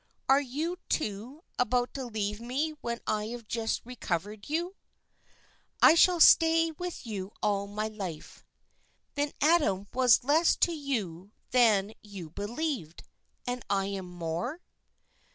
Are 0.27 0.41
you, 0.41 0.77
too, 0.89 1.43
about 1.59 1.93
to 1.93 2.05
leave 2.05 2.41
me 2.41 2.71
when 2.81 3.01
I 3.05 3.27
have 3.27 3.47
just 3.47 3.85
recovered 3.85 4.49
you?" 4.49 4.75
"I 5.79 5.93
shall 5.93 6.19
stay 6.19 6.71
with 6.71 7.05
you 7.05 7.31
all 7.43 7.67
my 7.67 7.87
life." 7.87 8.43
"Then 9.13 9.31
Adam 9.41 9.87
was 9.93 10.23
less 10.23 10.55
to 10.55 10.71
you 10.71 11.33
than 11.51 11.93
you 12.01 12.31
believed, 12.31 13.03
and 13.45 13.63
I 13.69 13.85
am 13.85 14.05
more?" 14.07 14.63